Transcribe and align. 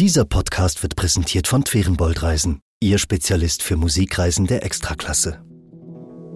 Dieser 0.00 0.24
Podcast 0.24 0.82
wird 0.82 0.96
präsentiert 0.96 1.46
von 1.46 1.64
Twerenbold 1.64 2.24
Reisen, 2.24 2.58
Ihr 2.80 2.98
Spezialist 2.98 3.62
für 3.62 3.76
Musikreisen 3.76 4.48
der 4.48 4.64
Extraklasse. 4.64 5.44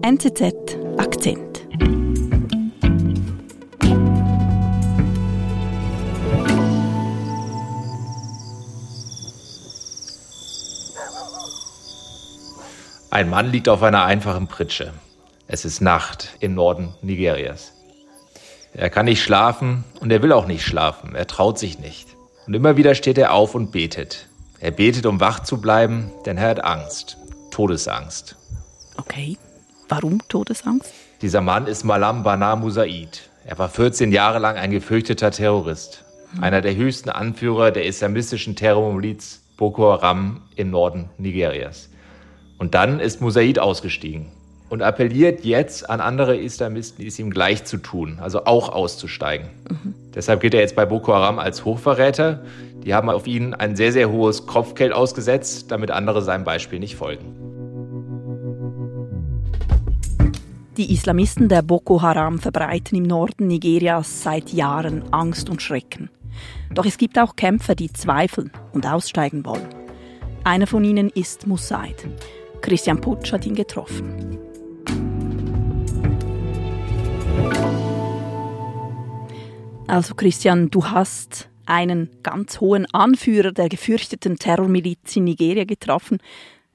NZZ 0.01 0.77
Akzent. 0.97 1.67
Ein 13.11 13.29
Mann 13.29 13.51
liegt 13.51 13.67
auf 13.67 13.83
einer 13.83 14.05
einfachen 14.05 14.47
Pritsche. 14.47 14.93
Es 15.47 15.65
ist 15.65 15.81
Nacht 15.81 16.37
im 16.39 16.53
Norden 16.53 16.95
Nigerias. 17.01 17.73
Er 18.71 18.89
kann 18.89 19.03
nicht 19.03 19.21
schlafen 19.21 19.83
und 19.99 20.13
er 20.13 20.21
will 20.21 20.31
auch 20.31 20.47
nicht 20.47 20.63
schlafen. 20.63 21.13
Er 21.13 21.27
traut 21.27 21.59
sich 21.59 21.77
nicht. 21.77 22.15
Und 22.49 22.55
immer 22.55 22.77
wieder 22.77 22.95
steht 22.95 23.19
er 23.19 23.33
auf 23.33 23.53
und 23.53 23.71
betet. 23.71 24.27
Er 24.59 24.71
betet, 24.71 25.05
um 25.05 25.19
wach 25.19 25.41
zu 25.41 25.61
bleiben, 25.61 26.09
denn 26.25 26.37
er 26.37 26.49
hat 26.49 26.63
Angst. 26.63 27.15
Todesangst. 27.51 28.37
Okay. 28.97 29.37
Warum 29.87 30.19
Todesangst? 30.27 30.91
Dieser 31.21 31.41
Mann 31.41 31.67
ist 31.67 31.83
Malam 31.83 32.23
Bana 32.23 32.55
Musaid. 32.55 33.29
Er 33.45 33.59
war 33.59 33.69
14 33.69 34.11
Jahre 34.11 34.39
lang 34.39 34.55
ein 34.55 34.71
gefürchteter 34.71 35.29
Terrorist. 35.29 36.03
Einer 36.41 36.61
der 36.61 36.75
höchsten 36.75 37.11
Anführer 37.11 37.69
der 37.69 37.85
islamistischen 37.85 38.55
Terrormiliz 38.55 39.43
Boko 39.55 39.91
Haram 39.91 40.41
im 40.55 40.71
Norden 40.71 41.11
Nigerias. 41.19 41.91
Und 42.57 42.73
dann 42.73 42.99
ist 42.99 43.21
Musaid 43.21 43.59
ausgestiegen 43.59 44.31
und 44.69 44.81
appelliert 44.81 45.43
jetzt 45.43 45.89
an 45.89 45.99
andere 45.99 46.37
Islamisten, 46.37 47.05
es 47.05 47.19
ihm 47.19 47.31
gleich 47.31 47.65
zu 47.65 47.77
tun, 47.77 48.19
also 48.21 48.45
auch 48.45 48.69
auszusteigen. 48.69 49.49
Mhm. 49.69 49.95
Deshalb 50.13 50.41
gilt 50.41 50.53
er 50.53 50.61
jetzt 50.61 50.75
bei 50.75 50.85
Boko 50.85 51.13
Haram 51.13 51.39
als 51.39 51.65
Hochverräter. 51.65 52.43
Die 52.83 52.93
haben 52.93 53.09
auf 53.09 53.27
ihn 53.27 53.53
ein 53.53 53.75
sehr, 53.75 53.91
sehr 53.91 54.11
hohes 54.11 54.45
Kopfgeld 54.45 54.93
ausgesetzt, 54.93 55.71
damit 55.71 55.91
andere 55.91 56.21
seinem 56.21 56.43
Beispiel 56.43 56.79
nicht 56.79 56.95
folgen. 56.95 57.35
Die 60.77 60.93
Islamisten 60.93 61.49
der 61.49 61.61
Boko 61.61 62.01
Haram 62.01 62.39
verbreiten 62.39 62.97
im 62.97 63.03
Norden 63.03 63.47
Nigerias 63.47 64.23
seit 64.23 64.53
Jahren 64.53 65.03
Angst 65.11 65.49
und 65.49 65.61
Schrecken. 65.61 66.09
Doch 66.73 66.85
es 66.85 66.97
gibt 66.97 67.19
auch 67.19 67.35
Kämpfer, 67.35 67.75
die 67.75 67.91
zweifeln 67.91 68.51
und 68.71 68.85
aussteigen 68.87 69.45
wollen. 69.45 69.67
Einer 70.45 70.67
von 70.67 70.85
ihnen 70.85 71.09
ist 71.09 71.47
Musaid. 71.47 72.07
Christian 72.61 73.01
Putsch 73.01 73.33
hat 73.33 73.45
ihn 73.45 73.55
getroffen. 73.55 74.37
Also 79.89 80.13
Christian, 80.13 80.69
du 80.69 80.85
hast 80.85 81.49
einen 81.65 82.11
ganz 82.21 82.59
hohen 82.59 82.85
Anführer 82.93 83.51
der 83.51 83.69
gefürchteten 83.69 84.37
Terrormiliz 84.37 85.15
in 85.15 85.23
Nigeria 85.23 85.63
getroffen. 85.63 86.19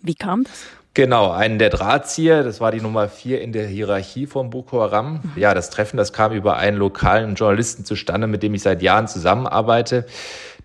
Wie 0.00 0.16
kam 0.16 0.42
das? 0.42 0.66
Genau, 0.94 1.30
einen 1.30 1.60
der 1.60 1.70
Drahtzieher, 1.70 2.42
das 2.42 2.60
war 2.60 2.72
die 2.72 2.80
Nummer 2.80 3.08
vier 3.08 3.40
in 3.40 3.52
der 3.52 3.68
Hierarchie 3.68 4.26
von 4.26 4.50
Boko 4.50 4.80
Haram. 4.80 5.20
Mhm. 5.22 5.32
Ja, 5.36 5.54
das 5.54 5.70
Treffen, 5.70 5.96
das 5.96 6.12
kam 6.12 6.32
über 6.32 6.56
einen 6.56 6.76
lokalen 6.76 7.36
Journalisten 7.36 7.84
zustande, 7.84 8.26
mit 8.26 8.42
dem 8.42 8.52
ich 8.54 8.62
seit 8.62 8.82
Jahren 8.82 9.06
zusammenarbeite. 9.06 10.06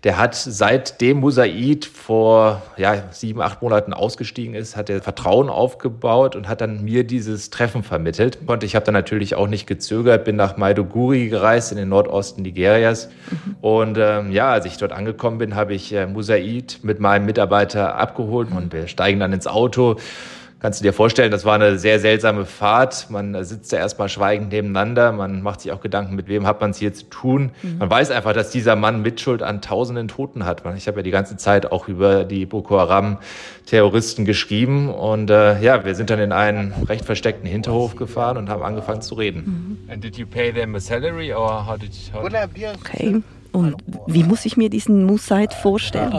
Der 0.02 0.16
hat 0.16 0.34
seitdem 0.34 1.20
Musaid 1.20 1.84
vor 1.84 2.62
ja, 2.78 3.02
sieben, 3.10 3.42
acht 3.42 3.60
Monaten 3.60 3.92
ausgestiegen 3.92 4.54
ist, 4.54 4.74
hat 4.74 4.88
er 4.88 5.02
Vertrauen 5.02 5.50
aufgebaut 5.50 6.36
und 6.36 6.48
hat 6.48 6.62
dann 6.62 6.82
mir 6.82 7.04
dieses 7.04 7.50
Treffen 7.50 7.82
vermittelt. 7.82 8.38
Und 8.46 8.64
ich 8.64 8.74
habe 8.74 8.86
dann 8.86 8.94
natürlich 8.94 9.34
auch 9.34 9.46
nicht 9.46 9.66
gezögert, 9.66 10.24
bin 10.24 10.36
nach 10.36 10.56
Maiduguri 10.56 11.28
gereist 11.28 11.70
in 11.70 11.76
den 11.76 11.90
Nordosten 11.90 12.40
Nigerias. 12.40 13.10
Und 13.60 13.98
ähm, 13.98 14.32
ja, 14.32 14.50
als 14.50 14.64
ich 14.64 14.78
dort 14.78 14.92
angekommen 14.92 15.36
bin, 15.36 15.54
habe 15.54 15.74
ich 15.74 15.92
äh, 15.92 16.06
Musaid 16.06 16.78
mit 16.82 16.98
meinem 16.98 17.26
Mitarbeiter 17.26 17.96
abgeholt 17.96 18.48
und 18.50 18.72
wir 18.72 18.88
steigen 18.88 19.20
dann 19.20 19.34
ins 19.34 19.46
Auto 19.46 19.96
kannst 20.60 20.80
du 20.80 20.84
dir 20.84 20.92
vorstellen, 20.92 21.30
das 21.30 21.44
war 21.44 21.54
eine 21.54 21.78
sehr 21.78 21.98
seltsame 21.98 22.44
Fahrt. 22.44 23.08
Man 23.10 23.42
sitzt 23.44 23.72
da 23.72 23.78
erstmal 23.78 24.08
schweigend 24.08 24.52
nebeneinander. 24.52 25.10
Man 25.10 25.42
macht 25.42 25.62
sich 25.62 25.72
auch 25.72 25.80
Gedanken, 25.80 26.14
mit 26.14 26.28
wem 26.28 26.46
hat 26.46 26.60
man 26.60 26.70
es 26.70 26.78
hier 26.78 26.92
zu 26.92 27.04
tun. 27.06 27.50
Mhm. 27.62 27.78
Man 27.78 27.90
weiß 27.90 28.10
einfach, 28.10 28.34
dass 28.34 28.50
dieser 28.50 28.76
Mann 28.76 29.02
Mitschuld 29.02 29.42
an 29.42 29.62
tausenden 29.62 30.08
Toten 30.08 30.44
hat. 30.44 30.62
Ich 30.76 30.86
habe 30.86 30.98
ja 30.98 31.02
die 31.02 31.10
ganze 31.10 31.36
Zeit 31.36 31.72
auch 31.72 31.88
über 31.88 32.24
die 32.24 32.46
Boko 32.46 32.78
Haram 32.78 33.18
Terroristen 33.66 34.24
geschrieben. 34.24 34.90
Und 34.90 35.30
äh, 35.30 35.60
ja, 35.62 35.84
wir 35.84 35.94
sind 35.94 36.10
dann 36.10 36.20
in 36.20 36.32
einen 36.32 36.72
recht 36.88 37.04
versteckten 37.04 37.48
Hinterhof 37.48 37.96
gefahren 37.96 38.36
und 38.36 38.50
haben 38.50 38.62
angefangen 38.62 39.00
zu 39.00 39.14
reden. 39.14 39.78
Mhm. 39.86 39.92
And 39.92 40.04
did 40.04 40.16
you 40.16 40.26
pay 40.26 40.52
them 40.52 40.74
a 40.74 40.80
salary 40.80 41.32
or 41.32 41.66
how 41.66 41.78
did 41.78 41.90
you, 41.94 42.12
how 42.12 42.22
Okay. 42.80 43.22
Und 43.52 43.76
wie 44.06 44.22
muss 44.22 44.44
ich 44.44 44.56
mir 44.56 44.70
diesen 44.70 45.04
Musaid 45.04 45.54
vorstellen? 45.54 46.12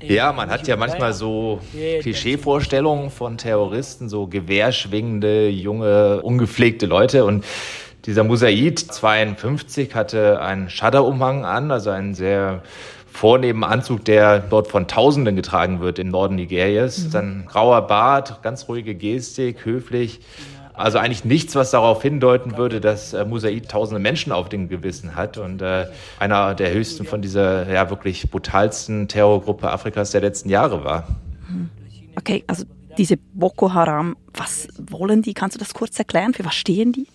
Ja, 0.00 0.32
man 0.32 0.50
hat 0.50 0.66
ja 0.68 0.76
manchmal 0.76 1.12
so 1.12 1.60
Klischeevorstellungen 1.72 3.10
von 3.10 3.38
Terroristen, 3.38 4.08
so 4.08 4.26
gewehrschwingende, 4.26 5.48
junge, 5.48 6.22
ungepflegte 6.22 6.86
Leute. 6.86 7.24
Und 7.24 7.44
dieser 8.04 8.24
Musaid 8.24 8.78
52 8.78 9.94
hatte 9.94 10.40
einen 10.40 10.70
Schadderumhang 10.70 11.44
an, 11.44 11.70
also 11.70 11.90
einen 11.90 12.14
sehr 12.14 12.62
vornehmen 13.16 13.64
Anzug, 13.64 14.04
der 14.04 14.38
dort 14.38 14.68
von 14.68 14.86
Tausenden 14.86 15.36
getragen 15.36 15.80
wird 15.80 15.98
im 15.98 16.08
Norden 16.08 16.36
Nigerias. 16.36 16.98
Mhm. 16.98 17.10
Dann 17.10 17.46
grauer 17.46 17.86
Bart, 17.86 18.42
ganz 18.42 18.68
ruhige 18.68 18.94
Gestik, 18.94 19.64
höflich. 19.64 20.20
Also 20.76 20.98
eigentlich 20.98 21.24
nichts, 21.24 21.54
was 21.54 21.70
darauf 21.70 22.02
hindeuten 22.02 22.58
würde, 22.58 22.80
dass 22.80 23.14
äh, 23.14 23.24
Musaid 23.24 23.68
tausende 23.68 23.98
Menschen 23.98 24.30
auf 24.30 24.48
dem 24.50 24.68
Gewissen 24.68 25.16
hat 25.16 25.38
und 25.38 25.62
äh, 25.62 25.86
einer 26.18 26.54
der 26.54 26.72
höchsten 26.72 27.06
von 27.06 27.22
dieser 27.22 27.72
ja 27.72 27.88
wirklich 27.88 28.30
brutalsten 28.30 29.08
Terrorgruppe 29.08 29.70
Afrikas 29.70 30.10
der 30.10 30.20
letzten 30.20 30.50
Jahre 30.50 30.84
war. 30.84 31.08
Okay, 32.16 32.44
also 32.46 32.64
diese 32.98 33.16
Boko 33.16 33.72
Haram, 33.72 34.16
was 34.34 34.68
wollen 34.78 35.22
die? 35.22 35.34
Kannst 35.34 35.56
du 35.56 35.58
das 35.58 35.74
kurz 35.74 35.98
erklären? 35.98 36.34
Für 36.34 36.44
was 36.44 36.54
stehen 36.54 36.92
die? 36.92 37.06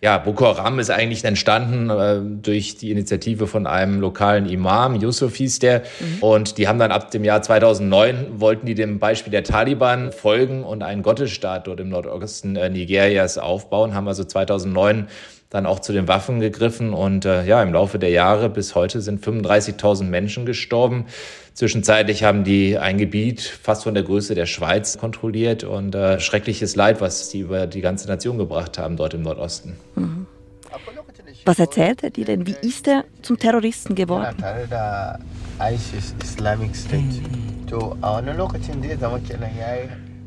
Ja, 0.00 0.18
Boko 0.18 0.46
Haram 0.46 0.78
ist 0.78 0.90
eigentlich 0.90 1.24
entstanden 1.24 1.90
äh, 1.90 2.20
durch 2.22 2.76
die 2.76 2.92
Initiative 2.92 3.48
von 3.48 3.66
einem 3.66 3.98
lokalen 4.00 4.46
Imam, 4.46 4.94
Yusuf 4.94 5.34
hieß 5.34 5.58
der. 5.58 5.80
Mhm. 5.80 6.22
Und 6.22 6.58
die 6.58 6.68
haben 6.68 6.78
dann 6.78 6.92
ab 6.92 7.10
dem 7.10 7.24
Jahr 7.24 7.42
2009, 7.42 8.40
wollten 8.40 8.64
die 8.64 8.76
dem 8.76 9.00
Beispiel 9.00 9.32
der 9.32 9.42
Taliban 9.42 10.12
folgen 10.12 10.62
und 10.62 10.84
einen 10.84 11.02
Gottesstaat 11.02 11.66
dort 11.66 11.80
im 11.80 11.88
Nordosten 11.88 12.54
äh, 12.54 12.70
Nigerias 12.70 13.38
aufbauen, 13.38 13.94
haben 13.94 14.06
also 14.06 14.22
2009 14.22 15.08
dann 15.50 15.66
auch 15.66 15.80
zu 15.80 15.92
den 15.92 16.08
Waffen 16.08 16.40
gegriffen. 16.40 16.92
Und 16.92 17.24
äh, 17.24 17.44
ja, 17.44 17.62
im 17.62 17.72
Laufe 17.72 17.98
der 17.98 18.10
Jahre 18.10 18.50
bis 18.50 18.74
heute 18.74 19.00
sind 19.00 19.24
35.000 19.24 20.04
Menschen 20.04 20.46
gestorben. 20.46 21.06
Zwischenzeitlich 21.54 22.22
haben 22.22 22.44
die 22.44 22.78
ein 22.78 22.98
Gebiet 22.98 23.40
fast 23.40 23.84
von 23.84 23.94
der 23.94 24.02
Größe 24.02 24.34
der 24.34 24.46
Schweiz 24.46 24.98
kontrolliert 24.98 25.64
und 25.64 25.94
äh, 25.94 26.20
schreckliches 26.20 26.76
Leid, 26.76 27.00
was 27.00 27.30
sie 27.30 27.40
über 27.40 27.66
die 27.66 27.80
ganze 27.80 28.06
Nation 28.08 28.38
gebracht 28.38 28.78
haben 28.78 28.96
dort 28.96 29.14
im 29.14 29.22
Nordosten. 29.22 29.76
Mhm. 29.96 30.26
Was 31.44 31.58
erzählt 31.58 32.02
er 32.02 32.10
dir 32.10 32.26
denn? 32.26 32.46
Wie 32.46 32.56
ist 32.60 32.86
er 32.86 33.04
zum 33.22 33.38
Terroristen 33.38 33.94
geworden? 33.94 34.36
ISIS 35.60 36.14
Islamic 36.22 36.76
State. 36.76 37.22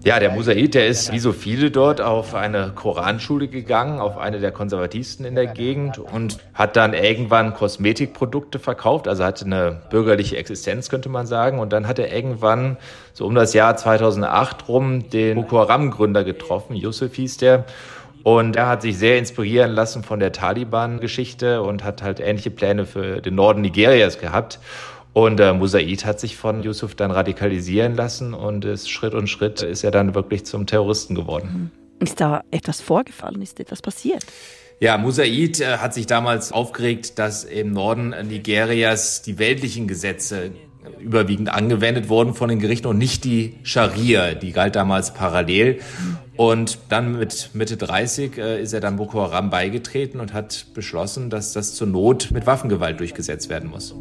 Ja, 0.03 0.19
der 0.19 0.31
Musaid, 0.31 0.73
der 0.73 0.87
ist 0.87 1.11
wie 1.11 1.19
so 1.19 1.31
viele 1.31 1.69
dort 1.69 2.01
auf 2.01 2.33
eine 2.33 2.71
Koranschule 2.73 3.47
gegangen, 3.47 3.99
auf 3.99 4.17
eine 4.17 4.39
der 4.39 4.51
konservativsten 4.51 5.27
in 5.27 5.35
der 5.35 5.45
Gegend 5.45 5.99
und 5.99 6.39
hat 6.55 6.75
dann 6.75 6.93
irgendwann 6.93 7.53
Kosmetikprodukte 7.53 8.57
verkauft, 8.57 9.07
also 9.07 9.23
hatte 9.23 9.45
eine 9.45 9.83
bürgerliche 9.91 10.37
Existenz, 10.37 10.89
könnte 10.89 11.09
man 11.09 11.27
sagen. 11.27 11.59
Und 11.59 11.71
dann 11.71 11.87
hat 11.87 11.99
er 11.99 12.11
irgendwann 12.11 12.77
so 13.13 13.27
um 13.27 13.35
das 13.35 13.53
Jahr 13.53 13.77
2008 13.77 14.67
rum 14.67 15.07
den 15.11 15.35
Boko 15.35 15.59
Haram-Gründer 15.59 16.23
getroffen, 16.23 16.75
Yusuf 16.75 17.13
hieß 17.13 17.37
der. 17.37 17.65
Und 18.23 18.55
er 18.55 18.67
hat 18.67 18.81
sich 18.81 18.97
sehr 18.97 19.19
inspirieren 19.19 19.71
lassen 19.71 20.03
von 20.03 20.19
der 20.19 20.31
Taliban-Geschichte 20.31 21.61
und 21.61 21.83
hat 21.83 22.01
halt 22.01 22.19
ähnliche 22.19 22.49
Pläne 22.49 22.87
für 22.87 23.21
den 23.21 23.35
Norden 23.35 23.61
Nigerias 23.61 24.19
gehabt. 24.19 24.59
Und 25.13 25.39
äh, 25.39 25.53
Musaid 25.53 26.05
hat 26.05 26.19
sich 26.19 26.37
von 26.37 26.63
Yusuf 26.63 26.95
dann 26.95 27.11
radikalisieren 27.11 27.95
lassen 27.95 28.33
und 28.33 28.63
ist 28.65 28.89
Schritt 28.89 29.13
und 29.13 29.27
Schritt 29.27 29.61
ist 29.61 29.83
er 29.83 29.91
dann 29.91 30.15
wirklich 30.15 30.45
zum 30.45 30.65
Terroristen 30.65 31.15
geworden. 31.15 31.71
Mhm. 31.99 32.03
Ist 32.03 32.19
da 32.19 32.43
etwas 32.49 32.81
vorgefallen? 32.81 33.41
Ist 33.41 33.59
etwas 33.59 33.81
passiert? 33.81 34.25
Ja, 34.79 34.97
Musaid 34.97 35.59
äh, 35.59 35.77
hat 35.77 35.93
sich 35.93 36.07
damals 36.07 36.51
aufgeregt, 36.51 37.19
dass 37.19 37.43
im 37.43 37.71
Norden 37.71 38.15
Nigerias 38.27 39.21
die 39.21 39.37
weltlichen 39.37 39.87
Gesetze 39.87 40.51
überwiegend 40.99 41.53
angewendet 41.53 42.09
wurden 42.09 42.33
von 42.33 42.49
den 42.49 42.59
Gerichten 42.59 42.87
und 42.87 42.97
nicht 42.97 43.23
die 43.23 43.57
Scharia, 43.63 44.33
die 44.33 44.51
galt 44.51 44.75
damals 44.75 45.13
parallel. 45.13 45.79
Und 46.35 46.79
dann 46.89 47.19
mit 47.19 47.51
Mitte 47.53 47.77
30 47.77 48.37
äh, 48.37 48.61
ist 48.61 48.73
er 48.73 48.79
dann 48.79 48.95
Boko 48.95 49.21
Haram 49.21 49.49
beigetreten 49.49 50.19
und 50.19 50.33
hat 50.33 50.67
beschlossen, 50.73 51.29
dass 51.29 51.53
das 51.53 51.75
zur 51.75 51.87
Not 51.87 52.29
mit 52.31 52.47
Waffengewalt 52.47 52.99
durchgesetzt 52.99 53.49
werden 53.49 53.69
muss. 53.69 53.93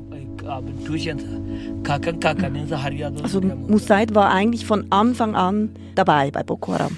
Also 3.23 3.41
Musaid 3.41 4.15
war 4.15 4.31
eigentlich 4.31 4.67
von 4.67 4.87
Anfang 4.91 5.35
an 5.35 5.71
dabei 5.95 6.31
bei 6.31 6.43
Boko 6.43 6.73
Haram. 6.73 6.97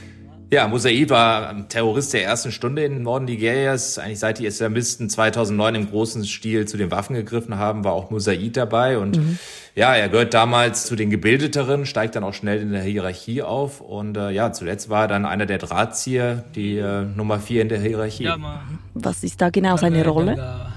Ja, 0.53 0.69
Musaid 0.69 1.09
war 1.09 1.67
Terrorist 1.69 2.13
der 2.13 2.25
ersten 2.25 2.53
Stunde 2.53 2.85
im 2.85 3.03
Norden 3.03 3.25
Nigerias. 3.25 3.99
Eigentlich 3.99 4.19
seit 4.19 4.39
die 4.39 4.45
Islamisten 4.45 5.09
2009 5.09 5.75
im 5.77 5.89
großen 5.89 6.27
Stil 6.27 6.69
zu 6.69 6.77
den 6.77 6.91
Waffen 6.91 7.17
gegriffen 7.17 7.57
haben, 7.57 7.85
war 7.85 7.95
auch 7.95 8.11
Musaid 8.11 8.55
dabei. 8.59 8.99
Und 8.99 9.17
mhm. 9.17 9.39
ja, 9.75 9.95
er 9.95 10.11
gehört 10.11 10.35
damals 10.35 10.85
zu 10.85 10.95
den 10.95 11.09
Gebildeteren, 11.09 11.87
steigt 11.87 12.17
dann 12.17 12.25
auch 12.25 12.35
schnell 12.35 12.61
in 12.61 12.71
der 12.71 12.83
Hierarchie 12.83 13.41
auf. 13.41 13.81
Und 13.81 14.19
äh, 14.19 14.31
ja, 14.31 14.53
zuletzt 14.53 14.91
war 14.91 15.05
er 15.05 15.09
dann 15.09 15.25
einer 15.25 15.47
der 15.47 15.57
Drahtzieher, 15.57 16.45
die 16.55 16.77
äh, 16.77 17.07
Nummer 17.17 17.41
vier 17.41 17.63
in 17.63 17.71
der 17.71 17.81
Hierarchie. 17.81 18.29
Was 18.93 19.25
ist 19.25 19.41
da 19.41 19.49
genau 19.49 19.79
seine 19.79 20.07
Rolle? 20.07 20.72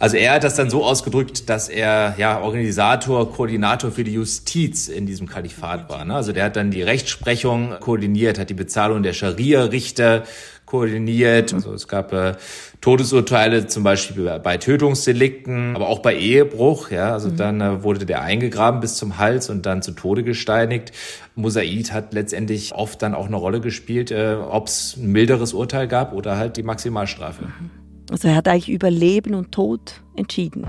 Also 0.00 0.16
er 0.16 0.34
hat 0.34 0.44
das 0.44 0.56
dann 0.56 0.70
so 0.70 0.84
ausgedrückt, 0.84 1.48
dass 1.48 1.68
er 1.68 2.16
ja 2.18 2.40
Organisator, 2.40 3.32
Koordinator 3.32 3.92
für 3.92 4.02
die 4.02 4.12
Justiz 4.12 4.88
in 4.88 5.06
diesem 5.06 5.28
Kalifat 5.28 5.88
war. 5.88 6.04
Ne? 6.04 6.14
Also 6.14 6.32
der 6.32 6.44
hat 6.44 6.56
dann 6.56 6.72
die 6.72 6.82
Rechtsprechung 6.82 7.76
koordiniert, 7.78 8.38
hat 8.38 8.50
die 8.50 8.54
Bezahlung 8.54 9.04
der 9.04 9.12
Scharia-Richter 9.12 10.24
koordiniert. 10.66 11.52
Also 11.52 11.72
es 11.72 11.88
gab 11.88 12.12
äh, 12.12 12.34
Todesurteile 12.80 13.66
zum 13.66 13.82
Beispiel 13.82 14.40
bei 14.42 14.56
Tötungsdelikten, 14.56 15.76
aber 15.76 15.88
auch 15.88 16.00
bei 16.00 16.16
Ehebruch. 16.16 16.90
Ja, 16.90 17.12
also 17.12 17.30
mhm. 17.30 17.36
dann 17.36 17.60
äh, 17.60 17.82
wurde 17.82 18.06
der 18.06 18.22
eingegraben 18.22 18.80
bis 18.80 18.96
zum 18.96 19.18
Hals 19.18 19.50
und 19.50 19.66
dann 19.66 19.82
zu 19.82 19.92
Tode 19.92 20.24
gesteinigt. 20.24 20.92
Musaid 21.34 21.92
hat 21.92 22.14
letztendlich 22.14 22.74
oft 22.74 23.02
dann 23.02 23.14
auch 23.14 23.26
eine 23.26 23.36
Rolle 23.36 23.60
gespielt, 23.60 24.10
äh, 24.10 24.36
ob 24.36 24.68
es 24.68 24.96
ein 24.96 25.12
milderes 25.12 25.52
Urteil 25.52 25.88
gab 25.88 26.12
oder 26.12 26.36
halt 26.36 26.56
die 26.56 26.62
Maximalstrafe. 26.62 27.44
Mhm. 27.44 27.70
Also 28.10 28.28
er 28.28 28.36
hat 28.36 28.48
eigentlich 28.48 28.68
über 28.68 28.90
Leben 28.90 29.34
und 29.34 29.52
Tod 29.52 30.02
entschieden. 30.16 30.66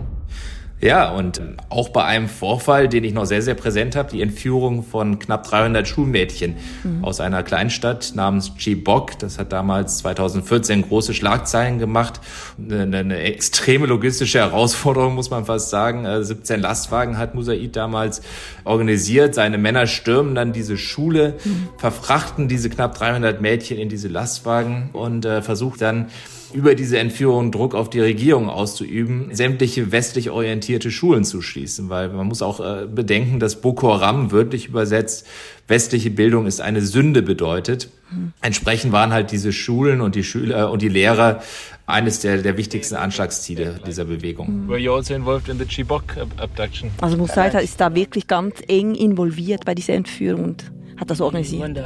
Ja, 0.82 1.10
und 1.10 1.42
auch 1.70 1.90
bei 1.90 2.04
einem 2.04 2.28
Vorfall, 2.28 2.90
den 2.90 3.06
ich 3.06 3.14
noch 3.14 3.26
sehr, 3.26 3.42
sehr 3.42 3.56
präsent 3.56 3.96
habe, 3.96 4.12
die 4.12 4.22
Entführung 4.22 4.84
von 4.84 5.20
knapp 5.20 5.48
300 5.48 5.88
Schulmädchen 5.88 6.58
mhm. 6.84 7.04
aus 7.04 7.22
einer 7.22 7.44
Kleinstadt 7.44 8.12
namens 8.14 8.52
Chibok. 8.58 9.18
Das 9.20 9.40
hat 9.40 9.54
damals 9.54 10.00
2014 10.00 10.82
große 10.82 11.14
Schlagzeilen 11.14 11.80
gemacht. 11.80 12.20
Eine, 12.60 12.98
eine 12.98 13.18
extreme 13.20 13.88
logistische 13.88 14.40
Herausforderung, 14.40 15.16
muss 15.16 15.30
man 15.30 15.46
fast 15.46 15.70
sagen. 15.70 16.06
17 16.24 16.58
äh, 16.58 16.62
Lastwagen 16.62 17.18
hat 17.18 17.36
Musaid 17.36 17.76
damals 17.76 18.22
organisiert. 18.66 19.34
Seine 19.34 19.58
Männer 19.58 19.88
stürmen 19.88 20.36
dann 20.36 20.52
diese 20.52 20.78
Schule, 20.78 21.36
mhm. 21.46 21.70
verfrachten 21.78 22.50
diese 22.50 22.70
knapp 22.70 22.98
300 22.98 23.40
Mädchen 23.40 23.78
in 23.78 23.88
diese 23.88 24.10
Lastwagen 24.10 24.90
und 24.92 25.26
äh, 25.26 25.42
versucht 25.42 25.82
dann 25.82 26.08
über 26.56 26.74
diese 26.74 26.98
Entführung 26.98 27.52
Druck 27.52 27.76
auf 27.76 27.90
die 27.90 28.00
Regierung 28.00 28.50
auszuüben, 28.50 29.30
sämtliche 29.36 29.92
westlich 29.92 30.30
orientierte 30.30 30.90
Schulen 30.90 31.24
zu 31.24 31.42
schließen, 31.42 31.90
weil 31.90 32.10
man 32.10 32.28
muss 32.28 32.42
auch 32.42 32.60
äh, 32.60 32.88
bedenken, 32.88 33.40
dass 33.40 33.62
Boko 33.62 33.94
Haram 33.94 34.32
wörtlich 34.32 34.70
übersetzt 34.70 35.28
westliche 35.68 36.12
Bildung 36.12 36.46
ist 36.46 36.62
eine 36.62 36.82
Sünde 36.82 37.22
bedeutet. 37.22 37.90
Mhm. 38.12 38.34
Entsprechend 38.42 38.92
waren 38.92 39.12
halt 39.12 39.32
diese 39.32 39.52
Schulen 39.52 40.02
und 40.02 40.16
die 40.16 40.24
Schüler 40.24 40.72
und 40.72 40.82
die 40.82 40.90
Lehrer 40.90 41.42
eines 41.88 42.20
der, 42.20 42.42
der 42.42 42.58
wichtigsten 42.58 42.96
Anschlagsziele 42.96 43.80
dieser 43.86 44.06
Bewegung. 44.06 44.68
Were 44.68 44.80
you 44.80 44.94
also 44.94 45.14
involved 45.14 45.50
in 45.50 45.58
the 45.58 45.66
Chibok 45.66 46.04
abduction? 46.38 46.92
Also 47.02 47.18
Musaita 47.18 47.60
ist 47.60 47.80
da 47.80 47.94
wirklich 47.94 48.28
ganz 48.28 48.56
eng 48.68 48.96
involviert 48.96 49.66
bei 49.66 49.76
dieser 49.76 49.94
Entführung 49.94 50.44
und 50.44 50.72
hat 50.98 51.10
das 51.10 51.22
organisiert. 51.22 51.78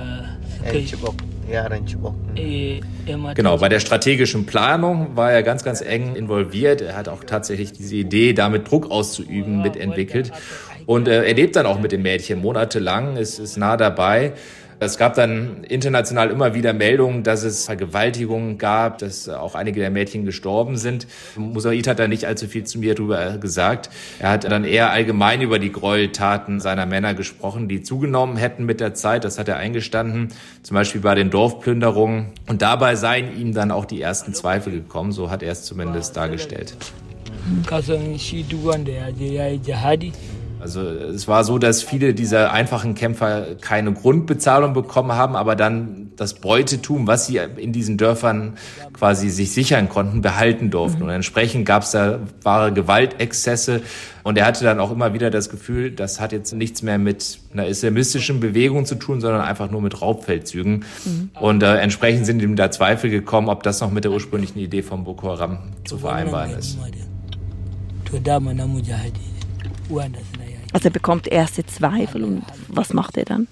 Genau, 3.36 3.57
bei 3.57 3.69
der 3.69 3.80
strategischen 3.80 4.46
Planung 4.46 5.16
war 5.16 5.31
er 5.31 5.44
ganz, 5.44 5.63
ganz 5.63 5.81
eng 5.81 6.16
involviert. 6.16 6.81
Er 6.81 6.96
hat 6.96 7.10
auch 7.10 7.24
tatsächlich 7.24 7.74
diese 7.74 7.96
Idee, 7.96 8.34
damit 8.34 8.69
Druck 8.69 8.92
auszuüben, 8.92 9.62
mitentwickelt. 9.62 10.31
Und 10.86 11.07
äh, 11.07 11.25
er 11.25 11.34
lebt 11.34 11.56
dann 11.56 11.66
auch 11.66 11.80
mit 11.80 11.92
dem 11.92 12.01
Mädchen 12.01 12.42
monatelang, 12.42 13.18
ist, 13.18 13.40
ist 13.40 13.57
nah 13.57 13.78
dabei. 13.78 14.34
Es 14.81 14.98
gab 14.98 15.16
dann 15.16 15.66
international 15.66 16.30
immer 16.30 16.54
wieder 16.54 16.72
Meldungen, 16.72 17.24
dass 17.24 17.44
es 17.44 17.66
Vergewaltigungen 17.66 18.58
gab, 18.58 19.00
dass 19.00 19.28
auch 19.28 19.56
einige 19.56 19.81
der 19.81 19.90
Mädchen 19.90 20.24
gestorben 20.24 20.78
sind. 20.78 21.06
Musaid 21.36 21.86
hat 21.86 22.00
da 22.00 22.08
nicht 22.08 22.26
allzu 22.26 22.48
viel 22.48 22.64
zu 22.64 22.80
mir 22.80 22.96
darüber 22.96 23.38
gesagt. 23.40 23.90
Er 24.20 24.30
hat 24.30 24.46
dann 24.46 24.64
eher 24.64 24.92
allgemein 24.92 25.42
über 25.42 25.60
die 25.60 25.74
Gräueltaten 25.74 26.62
seiner 26.62 26.86
Männer 26.86 27.14
gesprochen, 27.14 27.68
die 27.68 27.84
zugenommen 27.84 28.38
hätten 28.38 28.66
mit 28.66 28.80
der 28.80 28.94
Zeit. 28.94 29.26
Das 29.26 29.38
hat 29.38 29.50
er 29.50 29.58
eingestanden, 29.58 30.30
zum 30.64 30.76
Beispiel 30.76 31.02
bei 31.02 31.14
den 31.14 31.30
Dorfplünderungen. 31.30 32.28
Und 32.48 32.62
dabei 32.62 32.96
seien 32.96 33.38
ihm 33.38 33.54
dann 33.54 33.72
auch 33.72 33.84
die 33.84 34.02
ersten 34.02 34.34
Zweifel 34.34 34.72
gekommen, 34.72 35.12
so 35.12 35.30
hat 35.30 35.44
er 35.44 35.52
es 35.52 35.64
zumindest 35.64 36.16
dargestellt. 36.16 36.78
Also 40.60 40.82
es 40.82 41.28
war 41.28 41.46
so, 41.46 41.58
dass 41.58 41.84
viele 41.84 42.14
dieser 42.14 42.52
einfachen 42.52 42.94
Kämpfer 42.94 43.56
keine 43.62 43.94
Grundbezahlung 43.94 44.74
bekommen 44.74 45.14
haben, 45.14 45.36
aber 45.38 45.56
dann 45.56 46.12
das 46.18 46.34
Beutetum, 46.34 47.08
was 47.08 47.28
sie 47.28 47.38
in 47.38 47.72
diesen 47.72 47.98
Dörfern 47.98 48.58
quasi 48.92 49.30
sich 49.30 49.52
sichern 49.54 49.88
konnten, 49.88 50.22
behalten 50.22 50.70
durften. 50.70 51.04
Und 51.04 51.10
entsprechend 51.10 51.66
gab 51.66 51.84
es 51.84 51.92
da 51.92 52.20
wahre 52.44 52.74
Gewaltexzesse. 52.74 53.82
Und 54.24 54.38
er 54.38 54.46
hatte 54.46 54.66
dann 54.66 54.82
auch 54.82 54.92
immer 54.92 55.14
wieder 55.14 55.30
das 55.30 55.50
Gefühl, 55.50 55.92
das 55.92 56.20
hat 56.20 56.34
jetzt 56.34 56.54
nichts 56.54 56.82
mehr 56.82 56.98
mit 56.98 57.40
einer 57.54 57.66
islamistischen 57.66 58.42
Bewegung 58.42 58.86
zu 58.86 58.96
tun, 58.96 59.22
sondern 59.22 59.42
einfach 59.42 59.72
nur 59.72 59.82
mit 59.82 60.02
Raubfeldzügen. 60.02 60.84
Mhm. 61.06 61.30
Und 61.40 61.64
äh, 61.64 61.78
entsprechend 61.78 62.26
sind 62.26 62.42
ihm 62.42 62.58
da 62.58 62.70
Zweifel 62.70 63.10
gekommen, 63.10 63.48
ob 63.48 63.64
das 63.64 63.80
noch 63.80 63.92
mit 63.92 64.04
der 64.04 64.12
ursprünglichen 64.12 64.60
Idee 64.60 64.82
von 64.82 65.06
Boko 65.06 65.30
Haram 65.30 65.60
zu 65.86 65.98
vereinbaren 65.98 66.52
ist. 66.52 66.78
Also 70.74 70.89
er 70.89 70.92
bekommt 70.92 71.27
erste 71.27 71.66
Zweifel 71.66 72.24
und 72.24 72.44
was 72.68 72.94
macht 72.94 73.18
er 73.18 73.25
dann? 73.25 73.48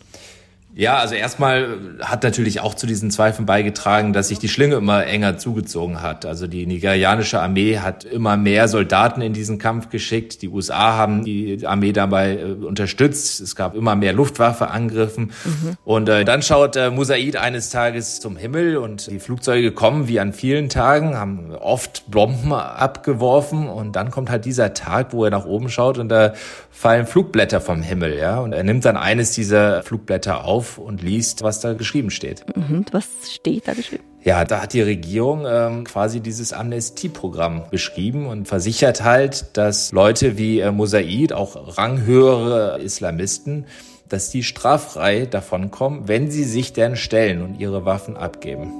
Ja, 0.77 0.97
also 0.97 1.15
erstmal 1.15 1.79
hat 2.01 2.21
natürlich 2.21 2.59
auch 2.59 2.75
zu 2.75 2.85
diesen 2.85 3.09
Zweifeln 3.09 3.47
beigetragen, 3.47 4.13
dass 4.13 4.27
sich 4.27 4.37
die 4.37 4.47
Schlinge 4.47 4.75
immer 4.75 5.07
enger 5.07 5.39
zugezogen 5.39 6.03
hat. 6.03 6.23
Also 6.23 6.45
die 6.45 6.67
nigerianische 6.67 7.41
Armee 7.41 7.79
hat 7.79 8.03
immer 8.03 8.37
mehr 8.37 8.67
Soldaten 8.67 9.21
in 9.21 9.33
diesen 9.33 9.57
Kampf 9.57 9.89
geschickt. 9.89 10.43
Die 10.43 10.49
USA 10.49 10.93
haben 10.93 11.25
die 11.25 11.65
Armee 11.65 11.93
dabei 11.93 12.37
äh, 12.37 12.63
unterstützt. 12.63 13.39
Es 13.39 13.55
gab 13.55 13.73
immer 13.73 13.95
mehr 13.95 14.13
Luftwaffeangriffen. 14.13 15.31
Mhm. 15.45 15.77
Und 15.83 16.09
äh, 16.09 16.23
dann 16.25 16.43
schaut 16.43 16.75
äh, 16.75 16.91
Musaid 16.91 17.37
eines 17.37 17.71
Tages 17.71 18.19
zum 18.19 18.37
Himmel 18.37 18.77
und 18.77 19.07
die 19.07 19.19
Flugzeuge 19.19 19.71
kommen 19.71 20.07
wie 20.07 20.19
an 20.19 20.31
vielen 20.31 20.69
Tagen, 20.69 21.17
haben 21.17 21.55
oft 21.55 22.11
Bomben 22.11 22.53
abgeworfen 22.53 23.67
und 23.67 23.95
dann 23.95 24.11
kommt 24.11 24.29
halt 24.29 24.45
dieser 24.45 24.75
Tag, 24.75 25.11
wo 25.11 25.25
er 25.25 25.31
nach 25.31 25.45
oben 25.45 25.69
schaut 25.69 25.97
und 25.97 26.09
da 26.09 26.33
fallen 26.69 27.07
Flugblätter 27.07 27.59
vom 27.59 27.81
Himmel, 27.81 28.15
ja. 28.15 28.39
Und 28.39 28.53
er 28.53 28.63
nimmt 28.63 28.85
dann 28.85 28.97
eines 28.97 29.31
dieser 29.31 29.81
Flugblätter 29.81 30.45
auf 30.45 30.66
auf 30.67 30.77
und 30.77 31.01
liest, 31.01 31.43
was 31.43 31.59
da 31.59 31.73
geschrieben 31.73 32.09
steht. 32.09 32.45
Mhm, 32.55 32.85
was 32.91 33.07
steht 33.31 33.67
da 33.67 33.73
geschrieben? 33.73 34.03
Ja, 34.23 34.43
da 34.43 34.61
hat 34.61 34.73
die 34.73 34.81
Regierung 34.81 35.45
ähm, 35.47 35.83
quasi 35.85 36.19
dieses 36.19 36.51
Amnestieprogramm 36.51 37.63
beschrieben 37.71 38.27
und 38.27 38.47
versichert 38.47 39.03
halt, 39.03 39.57
dass 39.57 39.91
Leute 39.91 40.37
wie 40.37 40.59
äh, 40.59 40.71
Mosaid, 40.71 41.31
auch 41.33 41.77
ranghöhere 41.77 42.79
Islamisten, 42.81 43.65
dass 44.09 44.29
die 44.29 44.43
straffrei 44.43 45.25
davonkommen, 45.25 46.07
wenn 46.07 46.29
sie 46.31 46.43
sich 46.43 46.73
denn 46.73 46.95
stellen 46.95 47.41
und 47.41 47.59
ihre 47.59 47.85
Waffen 47.85 48.17
abgeben. 48.17 48.71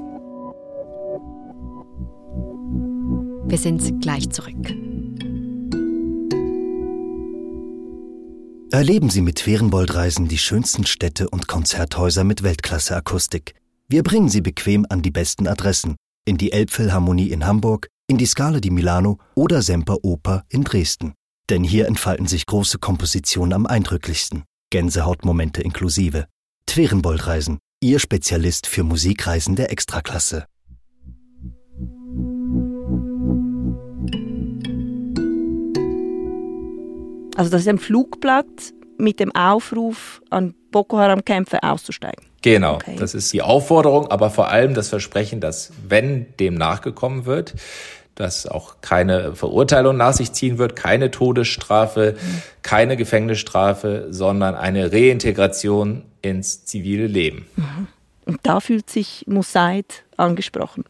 Wir 3.50 3.58
sind 3.58 4.01
gleich 4.01 4.29
zurück. 4.29 4.87
Erleben 8.70 9.10
Sie 9.10 9.22
mit 9.22 9.40
Ferienboldreisen 9.40 10.28
die 10.28 10.38
schönsten 10.38 10.86
Städte 10.86 11.30
und 11.30 11.48
Konzerthäuser 11.48 12.26
mit 12.26 12.44
Weltklasse-Akustik. 12.44 13.56
Wir 13.88 14.04
bringen 14.04 14.28
Sie 14.28 14.42
bequem 14.42 14.86
an 14.90 15.02
die 15.02 15.10
besten 15.10 15.48
Adressen. 15.48 15.96
In 16.26 16.38
die 16.38 16.52
Elbphilharmonie 16.52 17.30
in 17.32 17.48
Hamburg, 17.48 17.88
in 18.08 18.18
die 18.18 18.26
Scala 18.26 18.60
di 18.60 18.70
Milano 18.70 19.20
oder 19.36 19.62
Semper 19.62 20.04
Oper 20.04 20.44
in 20.50 20.66
Dresden. 20.66 21.14
Denn 21.50 21.64
hier 21.64 21.88
entfalten 21.88 22.28
sich 22.28 22.46
große 22.46 22.78
Kompositionen 22.78 23.54
am 23.54 23.66
eindrücklichsten. 23.66 24.44
Gänsehautmomente 24.70 25.62
inklusive. 25.62 26.28
Twerenboldreisen, 26.66 27.60
Ihr 27.80 28.00
Spezialist 28.00 28.68
für 28.68 28.84
Musikreisen 28.84 29.56
der 29.56 29.72
Extraklasse. 29.72 30.46
Also 37.38 37.51
das 37.51 37.62
ist 37.62 37.67
ein 37.67 37.77
Flugblatt 37.77 38.74
mit 38.98 39.20
dem 39.20 39.34
Aufruf 39.36 40.22
an 40.32 40.56
Boko 40.72 40.98
Haram-Kämpfer 40.98 41.63
auszusteigen. 41.63 42.25
Genau, 42.41 42.75
okay. 42.75 42.96
das 42.98 43.13
ist 43.13 43.32
die 43.32 43.44
Aufforderung, 43.44 44.08
aber 44.08 44.32
vor 44.32 44.50
allem 44.50 44.74
das 44.74 44.89
Versprechen, 44.89 45.39
dass 45.39 45.72
wenn 45.88 46.25
dem 46.39 46.56
nachgekommen 46.56 47.25
wird, 47.25 47.53
dass 48.15 48.48
auch 48.48 48.82
keine 48.82 49.36
Verurteilung 49.36 49.98
nach 49.98 50.13
sich 50.13 50.34
ziehen 50.34 50.58
wird, 50.58 50.75
keine 50.75 51.12
Todesstrafe, 51.12 52.15
keine 52.63 52.98
Gefängnisstrafe, 52.98 54.08
sondern 54.10 54.56
eine 54.56 54.91
Reintegration 54.91 56.06
ins 56.24 56.65
zivile 56.65 57.06
Leben. 57.06 57.46
Mhm. 57.56 57.88
Und 58.25 58.39
da 58.41 58.60
fühlt 58.60 58.89
sich 58.89 59.25
Musaid 59.27 60.03
angesprochen. 60.17 60.86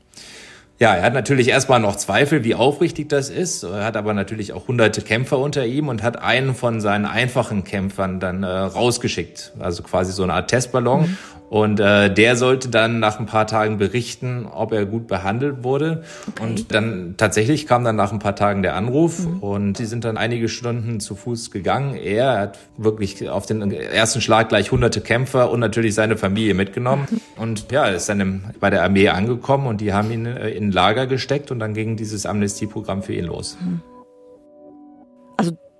Ja, 0.80 0.94
er 0.94 1.02
hat 1.02 1.14
natürlich 1.14 1.48
erstmal 1.48 1.80
noch 1.80 1.96
Zweifel, 1.96 2.44
wie 2.44 2.54
aufrichtig 2.54 3.10
das 3.10 3.30
ist. 3.30 3.64
Er 3.64 3.84
hat 3.84 3.98
aber 3.98 4.14
natürlich 4.14 4.54
auch 4.54 4.68
hunderte 4.68 5.02
Kämpfer 5.02 5.40
unter 5.40 5.66
ihm 5.66 5.88
und 5.88 6.04
hat 6.04 6.22
einen 6.22 6.54
von 6.54 6.82
seinen 6.82 7.06
einfachen 7.06 7.64
Kämpfern 7.64 8.20
dann 8.20 8.44
äh, 8.44 8.48
rausgeschickt. 8.48 9.54
Also 9.58 9.82
quasi 9.82 10.12
so 10.12 10.22
eine 10.22 10.34
Art 10.34 10.50
Testballon. 10.50 11.02
Mhm. 11.02 11.18
Und 11.50 11.80
äh, 11.80 12.14
der 12.14 12.36
sollte 12.36 12.70
dann 12.70 13.00
nach 13.00 13.20
ein 13.20 13.26
paar 13.26 13.48
Tagen 13.48 13.78
berichten, 13.78 14.46
ob 14.46 14.74
er 14.74 14.86
gut 14.86 15.08
behandelt 15.08 15.64
wurde. 15.64 16.04
Okay. 16.28 16.44
Und 16.44 16.74
dann 16.74 17.16
tatsächlich 17.18 17.68
kam 17.68 17.84
dann 17.84 17.96
nach 17.96 18.12
ein 18.12 18.20
paar 18.20 18.36
Tagen 18.36 18.64
der 18.64 18.76
Anruf 18.76 19.26
mhm. 19.26 19.40
und 19.40 19.78
sie 19.78 19.86
sind 19.86 20.04
dann 20.04 20.18
einige 20.18 20.50
Stunden 20.50 21.00
zu 21.00 21.16
Fuß 21.16 21.52
gegangen. 21.52 21.96
Er 21.96 22.40
hat 22.40 22.60
wirklich 22.76 23.30
auf 23.30 23.46
den 23.46 23.72
ersten 23.72 24.20
Schlag 24.20 24.50
gleich 24.50 24.72
hunderte 24.72 25.00
Kämpfer 25.00 25.50
und 25.50 25.62
natürlich 25.62 25.96
seine 25.96 26.18
Familie 26.18 26.54
mitgenommen. 26.54 27.08
Mhm. 27.10 27.22
Und 27.38 27.72
ja, 27.72 27.86
ist 27.86 28.10
dann 28.10 28.20
im, 28.20 28.42
bei 28.60 28.72
der 28.72 28.84
Armee 28.84 29.10
angekommen 29.10 29.68
und 29.68 29.80
die 29.80 29.94
haben 29.94 30.12
ihn 30.12 30.26
äh, 30.26 30.50
in 30.50 30.70
ein 30.70 30.72
Lager 30.72 31.06
gesteckt 31.06 31.52
und 31.52 31.60
dann 31.60 31.76
ging 31.76 31.96
dieses 31.96 32.26
Amnestieprogramm 32.26 33.04
für 33.04 33.14
ihn 33.14 33.26
los. 33.26 33.58
Mhm. 33.62 33.82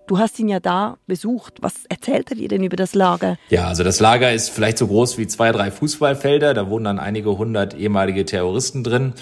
Du 0.08 0.18
hast 0.18 0.40
ihn 0.40 0.48
ja 0.48 0.62
da 0.62 0.98
besucht. 1.06 1.56
Was 1.60 1.86
erzählt 1.90 2.32
er 2.32 2.38
dir 2.38 2.48
denn 2.48 2.64
über 2.64 2.78
das 2.78 2.96
Lager? 2.96 3.38
Ja, 3.50 3.68
also 3.68 3.84
das 3.84 4.00
Lager 4.00 4.32
ist 4.32 4.50
vielleicht 4.50 4.78
so 4.78 4.88
groß 4.88 5.18
wie 5.18 5.28
zwei, 5.28 5.52
drei 5.52 5.70
Fußballfelder. 5.70 6.54
Da 6.54 6.70
wohnen 6.70 6.86
dann 6.86 7.00
einige 7.00 7.38
hundert 7.38 7.74
ehemalige 7.78 8.24
Terroristen 8.24 8.86
drin. 8.86 9.14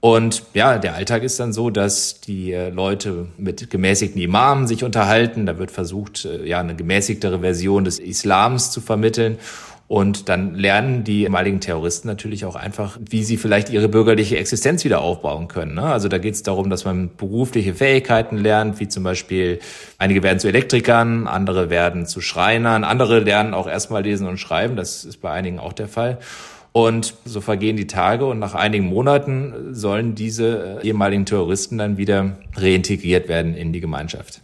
Und 0.00 0.42
ja, 0.52 0.78
der 0.78 0.96
Alltag 0.96 1.22
ist 1.22 1.38
dann 1.38 1.52
so, 1.52 1.70
dass 1.70 2.20
die 2.20 2.52
äh, 2.52 2.70
Leute 2.70 3.28
mit 3.38 3.70
gemäßigten 3.70 4.20
Imamen 4.20 4.66
sich 4.66 4.82
unterhalten. 4.82 5.46
Da 5.46 5.58
wird 5.58 5.70
versucht, 5.70 6.24
äh, 6.24 6.44
ja, 6.44 6.58
eine 6.58 6.74
gemäßigtere 6.74 7.38
Version 7.38 7.84
des 7.84 8.00
Islams 8.00 8.72
zu 8.72 8.80
vermitteln. 8.80 9.38
Und 9.92 10.30
dann 10.30 10.54
lernen 10.54 11.04
die 11.04 11.24
ehemaligen 11.24 11.60
Terroristen 11.60 12.08
natürlich 12.08 12.46
auch 12.46 12.56
einfach, 12.56 12.98
wie 13.10 13.22
sie 13.24 13.36
vielleicht 13.36 13.68
ihre 13.68 13.90
bürgerliche 13.90 14.38
Existenz 14.38 14.86
wieder 14.86 15.02
aufbauen 15.02 15.48
können. 15.48 15.74
Ne? 15.74 15.82
Also 15.82 16.08
da 16.08 16.16
geht 16.16 16.32
es 16.32 16.42
darum, 16.42 16.70
dass 16.70 16.86
man 16.86 17.14
berufliche 17.14 17.74
Fähigkeiten 17.74 18.38
lernt, 18.38 18.80
wie 18.80 18.88
zum 18.88 19.04
Beispiel 19.04 19.58
einige 19.98 20.22
werden 20.22 20.38
zu 20.38 20.48
Elektrikern, 20.48 21.26
andere 21.26 21.68
werden 21.68 22.06
zu 22.06 22.22
Schreinern, 22.22 22.84
andere 22.84 23.18
lernen 23.18 23.52
auch 23.52 23.68
erstmal 23.68 24.02
lesen 24.02 24.26
und 24.26 24.38
schreiben. 24.38 24.76
Das 24.76 25.04
ist 25.04 25.20
bei 25.20 25.30
einigen 25.30 25.58
auch 25.58 25.74
der 25.74 25.88
Fall. 25.88 26.16
Und 26.72 27.12
so 27.26 27.42
vergehen 27.42 27.76
die 27.76 27.86
Tage 27.86 28.24
und 28.24 28.38
nach 28.38 28.54
einigen 28.54 28.86
Monaten 28.86 29.74
sollen 29.74 30.14
diese 30.14 30.80
ehemaligen 30.82 31.26
Terroristen 31.26 31.76
dann 31.76 31.98
wieder 31.98 32.38
reintegriert 32.56 33.28
werden 33.28 33.54
in 33.54 33.74
die 33.74 33.80
Gemeinschaft. 33.80 34.40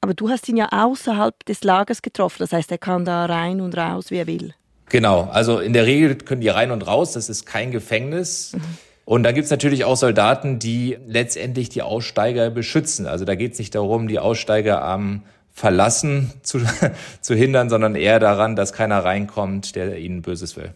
Aber 0.00 0.14
du 0.14 0.30
hast 0.30 0.48
ihn 0.48 0.56
ja 0.56 0.68
außerhalb 0.70 1.44
des 1.44 1.64
Lagers 1.64 2.00
getroffen, 2.00 2.38
das 2.38 2.54
heißt, 2.54 2.72
er 2.72 2.78
kann 2.78 3.04
da 3.04 3.26
rein 3.26 3.60
und 3.60 3.76
raus, 3.76 4.10
wie 4.10 4.16
er 4.16 4.26
will. 4.26 4.54
Genau, 4.90 5.28
also 5.32 5.60
in 5.60 5.72
der 5.72 5.86
Regel 5.86 6.16
können 6.16 6.40
die 6.40 6.48
rein 6.48 6.70
und 6.70 6.86
raus, 6.86 7.12
das 7.12 7.28
ist 7.28 7.46
kein 7.46 7.70
Gefängnis. 7.70 8.52
Mhm. 8.54 8.60
Und 9.04 9.22
dann 9.22 9.34
gibt's 9.34 9.50
natürlich 9.50 9.84
auch 9.84 9.96
Soldaten, 9.96 10.58
die 10.58 10.98
letztendlich 11.06 11.68
die 11.68 11.82
Aussteiger 11.82 12.50
beschützen. 12.50 13.06
Also 13.06 13.24
da 13.24 13.34
geht's 13.34 13.58
nicht 13.58 13.74
darum, 13.74 14.06
die 14.06 14.18
Aussteiger 14.18 14.84
am 14.84 15.22
Verlassen 15.52 16.32
zu, 16.42 16.60
zu 17.20 17.34
hindern, 17.34 17.70
sondern 17.70 17.94
eher 17.94 18.20
daran, 18.20 18.56
dass 18.56 18.72
keiner 18.72 19.04
reinkommt, 19.04 19.74
der 19.74 19.98
ihnen 19.98 20.22
Böses 20.22 20.56
will. 20.56 20.74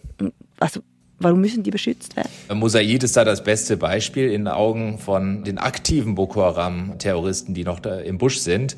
Also 0.58 0.80
Warum 1.20 1.40
müssen 1.40 1.62
die 1.62 1.70
beschützt 1.70 2.16
werden? 2.16 2.28
Mosaid 2.52 3.04
ist 3.04 3.16
da 3.16 3.24
das 3.24 3.44
beste 3.44 3.76
Beispiel 3.76 4.26
in 4.32 4.42
den 4.42 4.48
Augen 4.48 4.98
von 4.98 5.44
den 5.44 5.58
aktiven 5.58 6.16
Boko 6.16 6.42
Haram-Terroristen, 6.42 7.54
die 7.54 7.62
noch 7.62 7.78
da 7.78 8.00
im 8.00 8.18
Busch 8.18 8.38
sind 8.38 8.76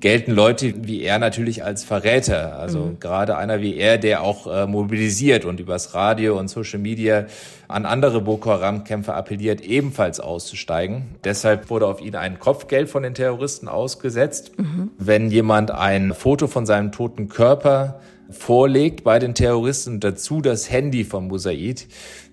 gelten 0.00 0.32
Leute 0.32 0.86
wie 0.86 1.02
er 1.02 1.18
natürlich 1.18 1.62
als 1.62 1.84
Verräter. 1.84 2.58
Also 2.58 2.80
mhm. 2.80 3.00
gerade 3.00 3.36
einer 3.36 3.60
wie 3.60 3.76
er, 3.76 3.98
der 3.98 4.22
auch 4.22 4.46
äh, 4.46 4.66
mobilisiert 4.66 5.44
und 5.44 5.60
übers 5.60 5.94
Radio 5.94 6.38
und 6.38 6.48
Social 6.48 6.78
Media 6.78 7.26
an 7.68 7.86
andere 7.86 8.20
Boko 8.20 8.50
Haram-Kämpfer 8.50 9.14
appelliert, 9.14 9.60
ebenfalls 9.60 10.18
auszusteigen. 10.18 11.16
Deshalb 11.22 11.70
wurde 11.70 11.86
auf 11.86 12.00
ihn 12.00 12.16
ein 12.16 12.38
Kopfgeld 12.38 12.88
von 12.88 13.02
den 13.02 13.14
Terroristen 13.14 13.68
ausgesetzt. 13.68 14.58
Mhm. 14.58 14.90
Wenn 14.98 15.30
jemand 15.30 15.70
ein 15.70 16.14
Foto 16.14 16.46
von 16.46 16.66
seinem 16.66 16.92
toten 16.92 17.28
Körper 17.28 18.00
vorlegt 18.30 19.04
bei 19.04 19.18
den 19.18 19.34
Terroristen 19.34 19.94
und 19.94 20.04
dazu 20.04 20.40
das 20.40 20.70
Handy 20.70 21.04
von 21.04 21.28
Musaid, 21.28 21.86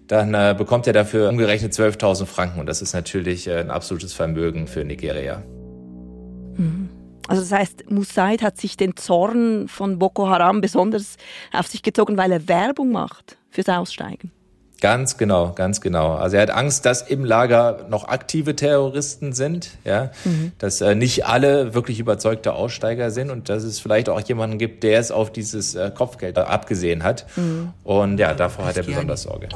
dann 0.07 0.33
äh, 0.33 0.55
bekommt 0.57 0.87
er 0.87 0.93
dafür 0.93 1.29
umgerechnet 1.29 1.73
12.000 1.73 2.25
Franken. 2.25 2.59
Und 2.59 2.67
das 2.67 2.81
ist 2.81 2.93
natürlich 2.93 3.47
äh, 3.47 3.59
ein 3.59 3.71
absolutes 3.71 4.13
Vermögen 4.13 4.67
für 4.67 4.85
Nigeria. 4.85 5.43
Mhm. 6.55 6.89
Also 7.27 7.41
das 7.41 7.51
heißt, 7.51 7.91
Musaid 7.91 8.41
hat 8.41 8.57
sich 8.57 8.77
den 8.77 8.95
Zorn 8.95 9.67
von 9.67 9.99
Boko 9.99 10.27
Haram 10.27 10.61
besonders 10.61 11.17
auf 11.51 11.67
sich 11.67 11.83
gezogen, 11.83 12.17
weil 12.17 12.31
er 12.31 12.47
Werbung 12.47 12.91
macht 12.91 13.37
fürs 13.49 13.69
Aussteigen. 13.69 14.31
Ganz 14.79 15.17
genau, 15.17 15.53
ganz 15.53 15.81
genau. 15.81 16.13
Also 16.13 16.35
er 16.35 16.43
hat 16.43 16.51
Angst, 16.51 16.85
dass 16.85 17.01
im 17.01 17.25
Lager 17.25 17.87
noch 17.89 18.07
aktive 18.07 18.55
Terroristen 18.55 19.33
sind, 19.33 19.71
ja, 19.85 20.11
mhm. 20.23 20.51
dass 20.59 20.81
äh, 20.81 20.93
nicht 20.93 21.25
alle 21.25 21.73
wirklich 21.73 21.99
überzeugte 21.99 22.53
Aussteiger 22.53 23.09
sind 23.09 23.31
und 23.31 23.49
dass 23.49 23.63
es 23.63 23.79
vielleicht 23.79 24.07
auch 24.07 24.21
jemanden 24.21 24.59
gibt, 24.59 24.83
der 24.83 24.99
es 24.99 25.11
auf 25.11 25.31
dieses 25.31 25.73
äh, 25.73 25.91
Kopfgeld 25.93 26.37
abgesehen 26.37 27.03
hat. 27.03 27.25
Mhm. 27.37 27.69
Und 27.83 28.19
ja, 28.19 28.35
davor 28.35 28.65
hat 28.65 28.77
er 28.77 28.83
besonders 28.83 29.23
Sorge. 29.23 29.49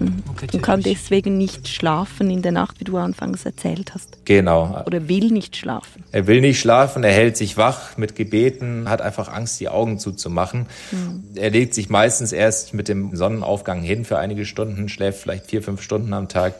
Und 0.00 0.62
kann 0.62 0.82
deswegen 0.82 1.38
nicht 1.38 1.68
schlafen 1.68 2.30
in 2.30 2.42
der 2.42 2.52
Nacht, 2.52 2.80
wie 2.80 2.84
du 2.84 2.96
anfangs 2.96 3.44
erzählt 3.44 3.94
hast. 3.94 4.18
Genau. 4.24 4.82
Oder 4.86 5.08
will 5.08 5.30
nicht 5.30 5.56
schlafen. 5.56 6.04
Er 6.12 6.26
will 6.26 6.40
nicht 6.40 6.60
schlafen, 6.60 7.04
er 7.04 7.12
hält 7.12 7.36
sich 7.36 7.56
wach 7.56 7.96
mit 7.96 8.16
Gebeten, 8.16 8.88
hat 8.88 9.00
einfach 9.00 9.28
Angst, 9.28 9.60
die 9.60 9.68
Augen 9.68 9.98
zuzumachen. 9.98 10.66
Mhm. 10.90 11.24
Er 11.36 11.50
legt 11.50 11.74
sich 11.74 11.88
meistens 11.88 12.32
erst 12.32 12.74
mit 12.74 12.88
dem 12.88 13.14
Sonnenaufgang 13.14 13.82
hin 13.82 14.04
für 14.04 14.18
einige 14.18 14.44
Stunden, 14.44 14.88
schläft 14.88 15.20
vielleicht 15.20 15.46
vier, 15.46 15.62
fünf 15.62 15.80
Stunden 15.80 16.12
am 16.12 16.28
Tag 16.28 16.54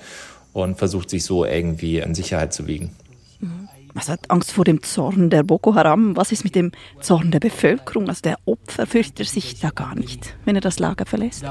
und 0.53 0.79
versucht 0.79 1.11
sich 1.11 1.25
so 1.25 1.45
irgendwie 1.45 1.99
in 1.99 2.15
Sicherheit 2.15 2.53
zu 2.53 2.67
wiegen. 2.67 2.91
Mhm. 3.41 3.69
Was 3.95 4.09
hat 4.09 4.29
Angst 4.29 4.51
vor 4.51 4.65
dem 4.65 4.83
Zorn 4.83 5.31
der 5.31 5.45
Boko 5.45 5.77
Haram? 5.77 6.17
Was 6.17 6.33
ist 6.33 6.43
mit 6.43 6.57
dem 6.57 6.73
Zorn 7.01 7.31
der 7.31 7.39
Bevölkerung? 7.39 8.09
Also 8.09 8.23
der 8.23 8.39
Opfer 8.45 8.87
fürchtet 8.87 9.29
sich 9.29 9.61
da 9.61 9.71
gar 9.71 9.95
nicht, 9.95 10.35
wenn 10.45 10.57
er 10.57 10.61
das 10.61 10.81
Lager 10.81 11.07
verlässt. 11.07 11.45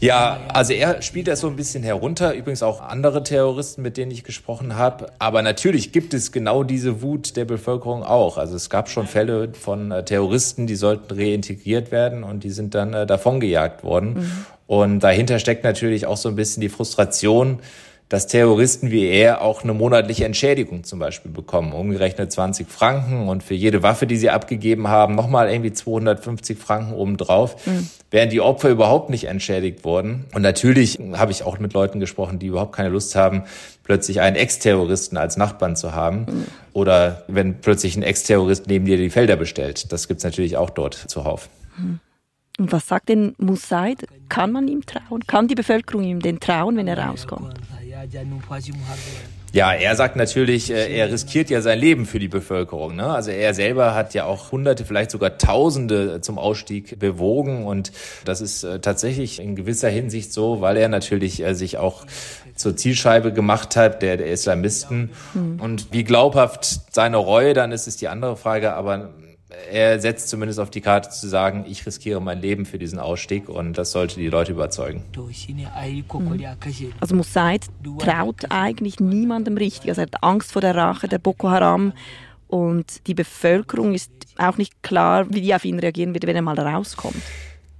Ja, 0.00 0.40
also 0.48 0.72
er 0.72 1.02
spielt 1.02 1.28
das 1.28 1.40
so 1.40 1.46
ein 1.46 1.56
bisschen 1.56 1.82
herunter. 1.82 2.34
Übrigens 2.34 2.62
auch 2.62 2.80
andere 2.80 3.22
Terroristen, 3.22 3.82
mit 3.82 3.98
denen 3.98 4.10
ich 4.10 4.24
gesprochen 4.24 4.76
habe. 4.76 5.12
Aber 5.18 5.42
natürlich 5.42 5.92
gibt 5.92 6.14
es 6.14 6.32
genau 6.32 6.64
diese 6.64 7.02
Wut 7.02 7.36
der 7.36 7.44
Bevölkerung 7.44 8.02
auch. 8.02 8.38
Also 8.38 8.56
es 8.56 8.70
gab 8.70 8.88
schon 8.88 9.06
Fälle 9.06 9.52
von 9.52 9.90
äh, 9.90 10.02
Terroristen, 10.02 10.66
die 10.66 10.74
sollten 10.74 11.14
reintegriert 11.14 11.92
werden 11.92 12.24
und 12.24 12.44
die 12.44 12.50
sind 12.50 12.74
dann 12.74 12.94
äh, 12.94 13.06
davongejagt 13.06 13.84
worden. 13.84 14.14
Mhm. 14.14 14.46
Und 14.66 15.00
dahinter 15.00 15.38
steckt 15.38 15.64
natürlich 15.64 16.06
auch 16.06 16.16
so 16.16 16.30
ein 16.30 16.36
bisschen 16.36 16.62
die 16.62 16.70
Frustration, 16.70 17.58
dass 18.10 18.26
Terroristen 18.26 18.90
wie 18.90 19.06
er 19.06 19.40
auch 19.40 19.62
eine 19.62 19.72
monatliche 19.72 20.24
Entschädigung 20.24 20.82
zum 20.82 20.98
Beispiel 20.98 21.30
bekommen, 21.30 21.72
umgerechnet 21.72 22.32
20 22.32 22.68
Franken 22.68 23.28
und 23.28 23.44
für 23.44 23.54
jede 23.54 23.84
Waffe, 23.84 24.08
die 24.08 24.16
sie 24.16 24.30
abgegeben 24.30 24.88
haben, 24.88 25.14
nochmal 25.14 25.48
irgendwie 25.48 25.72
250 25.72 26.58
Franken 26.58 26.92
obendrauf, 26.92 27.64
mhm. 27.66 27.88
während 28.10 28.32
die 28.32 28.40
Opfer 28.40 28.68
überhaupt 28.68 29.10
nicht 29.10 29.24
entschädigt 29.24 29.84
wurden. 29.84 30.26
Und 30.34 30.42
natürlich 30.42 30.98
habe 31.12 31.30
ich 31.30 31.44
auch 31.44 31.60
mit 31.60 31.72
Leuten 31.72 32.00
gesprochen, 32.00 32.40
die 32.40 32.48
überhaupt 32.48 32.74
keine 32.74 32.88
Lust 32.88 33.14
haben, 33.14 33.44
plötzlich 33.84 34.20
einen 34.20 34.34
Ex-Terroristen 34.34 35.16
als 35.16 35.36
Nachbarn 35.36 35.76
zu 35.76 35.94
haben 35.94 36.26
mhm. 36.28 36.46
oder 36.72 37.22
wenn 37.28 37.60
plötzlich 37.60 37.96
ein 37.96 38.02
Ex-Terrorist 38.02 38.66
neben 38.66 38.86
dir 38.86 38.96
die 38.96 39.10
Felder 39.10 39.36
bestellt. 39.36 39.92
Das 39.92 40.08
gibt's 40.08 40.24
natürlich 40.24 40.56
auch 40.56 40.70
dort 40.70 40.94
zuhauf. 40.94 41.48
Mhm. 41.78 42.00
Und 42.58 42.72
was 42.72 42.88
sagt 42.88 43.08
denn 43.08 43.34
Musaid? 43.38 44.06
Kann 44.28 44.50
man 44.50 44.68
ihm 44.68 44.84
trauen? 44.84 45.24
Kann 45.26 45.48
die 45.48 45.54
Bevölkerung 45.54 46.02
ihm 46.02 46.20
denn 46.20 46.40
trauen, 46.40 46.76
wenn 46.76 46.88
er 46.88 46.98
rauskommt? 46.98 47.54
Ja, 49.52 49.72
er 49.72 49.96
sagt 49.96 50.14
natürlich, 50.14 50.70
äh, 50.70 50.96
er 50.96 51.10
riskiert 51.10 51.50
ja 51.50 51.60
sein 51.60 51.78
Leben 51.78 52.06
für 52.06 52.20
die 52.20 52.28
Bevölkerung. 52.28 52.94
Ne? 52.94 53.06
Also 53.06 53.32
er 53.32 53.52
selber 53.52 53.94
hat 53.94 54.14
ja 54.14 54.24
auch 54.24 54.52
Hunderte, 54.52 54.84
vielleicht 54.84 55.10
sogar 55.10 55.38
Tausende 55.38 56.20
zum 56.20 56.38
Ausstieg 56.38 56.98
bewogen 57.00 57.66
und 57.66 57.90
das 58.24 58.40
ist 58.40 58.62
äh, 58.62 58.78
tatsächlich 58.78 59.40
in 59.40 59.56
gewisser 59.56 59.88
Hinsicht 59.88 60.32
so, 60.32 60.60
weil 60.60 60.76
er 60.76 60.88
natürlich 60.88 61.42
äh, 61.42 61.54
sich 61.54 61.78
auch 61.78 62.06
zur 62.54 62.76
Zielscheibe 62.76 63.32
gemacht 63.32 63.74
hat 63.74 64.02
der, 64.02 64.16
der 64.16 64.28
Islamisten. 64.28 65.10
Mhm. 65.34 65.60
Und 65.60 65.92
wie 65.92 66.04
glaubhaft 66.04 66.94
seine 66.94 67.16
Reue 67.16 67.54
dann 67.54 67.72
ist, 67.72 67.88
ist 67.88 68.00
die 68.00 68.08
andere 68.08 68.36
Frage. 68.36 68.74
Aber 68.74 69.10
er 69.70 70.00
setzt 70.00 70.28
zumindest 70.28 70.60
auf 70.60 70.70
die 70.70 70.80
Karte 70.80 71.10
zu 71.10 71.28
sagen, 71.28 71.64
ich 71.68 71.84
riskiere 71.86 72.20
mein 72.20 72.40
Leben 72.40 72.66
für 72.66 72.78
diesen 72.78 72.98
Ausstieg 72.98 73.48
und 73.48 73.76
das 73.78 73.92
sollte 73.92 74.16
die 74.16 74.28
Leute 74.28 74.52
überzeugen. 74.52 75.04
Mhm. 76.92 76.96
Also 77.00 77.14
Mosaid 77.14 77.66
traut 77.98 78.50
eigentlich 78.50 79.00
niemandem 79.00 79.56
richtig. 79.56 79.90
Also 79.90 80.02
er 80.02 80.06
hat 80.06 80.22
Angst 80.22 80.52
vor 80.52 80.62
der 80.62 80.74
Rache 80.76 81.08
der 81.08 81.18
Boko 81.18 81.50
Haram 81.50 81.92
und 82.48 83.06
die 83.06 83.14
Bevölkerung 83.14 83.94
ist 83.94 84.10
auch 84.38 84.56
nicht 84.56 84.82
klar, 84.82 85.26
wie 85.32 85.40
die 85.40 85.54
auf 85.54 85.64
ihn 85.64 85.78
reagieren 85.78 86.14
wird, 86.14 86.26
wenn 86.26 86.36
er 86.36 86.42
mal 86.42 86.58
rauskommt. 86.58 87.22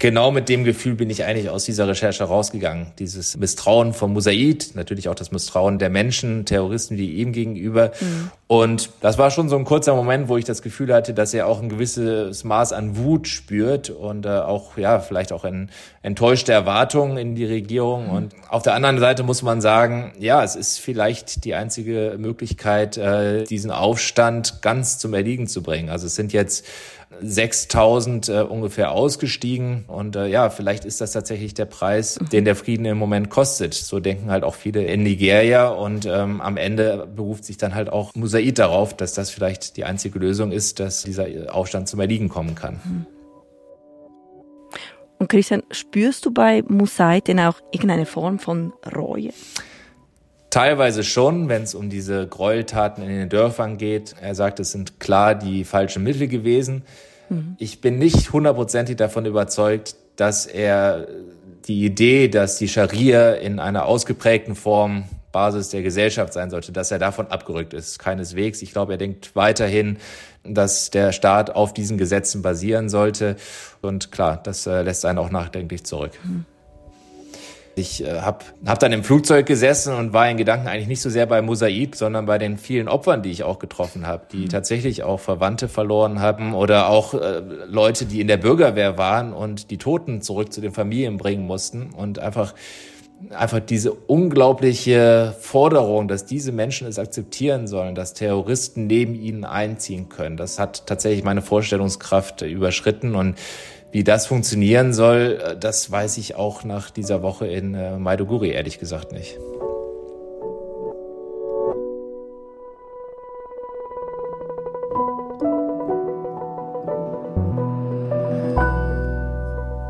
Genau 0.00 0.32
mit 0.32 0.48
dem 0.48 0.64
Gefühl 0.64 0.94
bin 0.96 1.10
ich 1.10 1.24
eigentlich 1.24 1.50
aus 1.50 1.64
dieser 1.64 1.86
Recherche 1.86 2.24
rausgegangen. 2.24 2.88
Dieses 2.98 3.36
Misstrauen 3.36 3.92
von 3.92 4.12
Mosaid, 4.12 4.72
natürlich 4.74 5.08
auch 5.08 5.14
das 5.14 5.30
Misstrauen 5.30 5.78
der 5.78 5.90
Menschen, 5.90 6.46
Terroristen 6.46 6.96
wie 6.96 7.12
ihm 7.12 7.32
gegenüber. 7.32 7.92
Mhm. 8.00 8.30
Und 8.48 8.90
das 9.02 9.18
war 9.18 9.30
schon 9.30 9.48
so 9.48 9.56
ein 9.56 9.64
kurzer 9.64 9.94
Moment, 9.94 10.28
wo 10.28 10.36
ich 10.36 10.44
das 10.44 10.62
Gefühl 10.62 10.92
hatte, 10.92 11.14
dass 11.14 11.32
er 11.34 11.46
auch 11.46 11.62
ein 11.62 11.68
gewisses 11.68 12.42
Maß 12.42 12.72
an 12.72 12.96
Wut 12.96 13.28
spürt 13.28 13.90
und 13.90 14.26
äh, 14.26 14.30
auch, 14.30 14.76
ja, 14.76 14.98
vielleicht 14.98 15.32
auch 15.32 15.44
ein, 15.44 15.70
enttäuschte 16.02 16.50
Erwartungen 16.50 17.18
in 17.18 17.34
die 17.34 17.44
Regierung. 17.44 18.06
Mhm. 18.06 18.12
Und 18.12 18.34
auf 18.48 18.62
der 18.62 18.74
anderen 18.74 18.98
Seite 18.98 19.22
muss 19.22 19.42
man 19.42 19.60
sagen, 19.60 20.12
ja, 20.18 20.42
es 20.42 20.56
ist 20.56 20.78
vielleicht 20.78 21.44
die 21.44 21.54
einzige 21.54 22.16
Möglichkeit, 22.18 22.96
äh, 22.96 23.44
diesen 23.44 23.70
Aufstand 23.70 24.62
ganz 24.62 24.98
zum 24.98 25.12
Erliegen 25.12 25.46
zu 25.46 25.62
bringen. 25.62 25.90
Also 25.90 26.06
es 26.06 26.14
sind 26.14 26.32
jetzt 26.32 26.64
6000 27.20 28.28
äh, 28.28 28.40
ungefähr 28.42 28.92
ausgestiegen. 28.92 29.84
Und 29.86 30.16
äh, 30.16 30.26
ja, 30.26 30.50
vielleicht 30.50 30.84
ist 30.84 31.00
das 31.00 31.12
tatsächlich 31.12 31.54
der 31.54 31.64
Preis, 31.64 32.18
den 32.32 32.44
der 32.44 32.56
Frieden 32.56 32.84
im 32.86 32.98
Moment 32.98 33.30
kostet. 33.30 33.74
So 33.74 34.00
denken 34.00 34.30
halt 34.30 34.44
auch 34.44 34.54
viele 34.54 34.84
in 34.84 35.02
Nigeria. 35.02 35.68
Und 35.68 36.06
ähm, 36.06 36.40
am 36.40 36.56
Ende 36.56 37.08
beruft 37.14 37.44
sich 37.44 37.56
dann 37.56 37.74
halt 37.74 37.90
auch 37.90 38.14
Musaid 38.14 38.58
darauf, 38.58 38.96
dass 38.96 39.14
das 39.14 39.30
vielleicht 39.30 39.76
die 39.76 39.84
einzige 39.84 40.18
Lösung 40.18 40.52
ist, 40.52 40.80
dass 40.80 41.02
dieser 41.02 41.26
Aufstand 41.54 41.88
zum 41.88 42.00
Erliegen 42.00 42.28
kommen 42.28 42.54
kann. 42.54 43.06
Und 45.18 45.28
Christian, 45.28 45.62
spürst 45.70 46.24
du 46.24 46.30
bei 46.30 46.62
Musaid 46.66 47.28
denn 47.28 47.40
auch 47.40 47.60
irgendeine 47.72 48.06
Form 48.06 48.38
von 48.38 48.72
Reue? 48.96 49.30
Teilweise 50.50 51.04
schon, 51.04 51.48
wenn 51.48 51.62
es 51.62 51.74
um 51.74 51.90
diese 51.90 52.26
Gräueltaten 52.26 53.04
in 53.04 53.10
den 53.10 53.28
Dörfern 53.28 53.78
geht. 53.78 54.16
Er 54.20 54.34
sagt, 54.34 54.58
es 54.58 54.72
sind 54.72 54.98
klar 54.98 55.36
die 55.36 55.64
falschen 55.64 56.02
Mittel 56.02 56.26
gewesen. 56.26 56.82
Mhm. 57.28 57.54
Ich 57.58 57.80
bin 57.80 57.98
nicht 57.98 58.32
hundertprozentig 58.32 58.96
davon 58.96 59.26
überzeugt, 59.26 59.94
dass 60.16 60.46
er 60.46 61.06
die 61.66 61.84
Idee, 61.84 62.28
dass 62.28 62.58
die 62.58 62.68
Scharia 62.68 63.32
in 63.32 63.60
einer 63.60 63.86
ausgeprägten 63.86 64.56
Form 64.56 65.04
Basis 65.32 65.68
der 65.68 65.82
Gesellschaft 65.82 66.32
sein 66.32 66.50
sollte, 66.50 66.72
dass 66.72 66.90
er 66.90 66.98
davon 66.98 67.28
abgerückt 67.28 67.72
ist. 67.72 67.98
Keineswegs. 67.98 68.62
Ich 68.62 68.72
glaube, 68.72 68.94
er 68.94 68.98
denkt 68.98 69.36
weiterhin, 69.36 69.98
dass 70.42 70.90
der 70.90 71.12
Staat 71.12 71.50
auf 71.50 71.72
diesen 71.72 71.98
Gesetzen 71.98 72.42
basieren 72.42 72.88
sollte. 72.88 73.36
Und 73.80 74.10
klar, 74.10 74.40
das 74.42 74.66
äh, 74.66 74.82
lässt 74.82 75.04
einen 75.04 75.18
auch 75.18 75.30
nachdenklich 75.30 75.84
zurück. 75.84 76.12
Mhm. 76.24 76.44
Ich 77.76 78.04
äh, 78.04 78.20
habe 78.20 78.44
hab 78.66 78.78
dann 78.80 78.92
im 78.92 79.04
Flugzeug 79.04 79.46
gesessen 79.46 79.94
und 79.94 80.12
war 80.12 80.28
in 80.28 80.36
Gedanken 80.36 80.66
eigentlich 80.66 80.88
nicht 80.88 81.00
so 81.00 81.10
sehr 81.10 81.26
bei 81.26 81.40
Mosaid, 81.40 81.94
sondern 81.94 82.26
bei 82.26 82.38
den 82.38 82.58
vielen 82.58 82.88
Opfern, 82.88 83.22
die 83.22 83.30
ich 83.30 83.44
auch 83.44 83.58
getroffen 83.58 84.06
habe, 84.06 84.26
die 84.32 84.44
mhm. 84.44 84.48
tatsächlich 84.48 85.02
auch 85.02 85.20
Verwandte 85.20 85.68
verloren 85.68 86.20
haben 86.20 86.54
oder 86.54 86.88
auch 86.88 87.14
äh, 87.14 87.40
Leute, 87.68 88.06
die 88.06 88.20
in 88.20 88.28
der 88.28 88.38
Bürgerwehr 88.38 88.98
waren 88.98 89.32
und 89.32 89.70
die 89.70 89.78
Toten 89.78 90.20
zurück 90.20 90.52
zu 90.52 90.60
den 90.60 90.72
Familien 90.72 91.16
bringen 91.16 91.46
mussten 91.46 91.90
und 91.96 92.18
einfach 92.18 92.54
einfach 93.30 93.60
diese 93.60 93.92
unglaubliche 93.92 95.34
Forderung, 95.38 96.08
dass 96.08 96.24
diese 96.24 96.52
Menschen 96.52 96.86
es 96.86 96.98
akzeptieren 96.98 97.66
sollen, 97.66 97.94
dass 97.94 98.14
Terroristen 98.14 98.86
neben 98.86 99.14
ihnen 99.14 99.44
einziehen 99.44 100.08
können. 100.08 100.36
Das 100.36 100.58
hat 100.58 100.86
tatsächlich 100.86 101.22
meine 101.22 101.42
Vorstellungskraft 101.42 102.42
überschritten 102.42 103.14
und 103.14 103.36
wie 103.92 104.04
das 104.04 104.26
funktionieren 104.26 104.92
soll, 104.92 105.40
äh, 105.42 105.56
das 105.56 105.90
weiß 105.90 106.18
ich 106.18 106.36
auch 106.36 106.64
nach 106.64 106.90
dieser 106.90 107.22
Woche 107.22 107.46
in 107.46 107.74
äh, 107.74 107.98
Maiduguri 107.98 108.50
ehrlich 108.50 108.78
gesagt 108.78 109.12
nicht. 109.12 109.38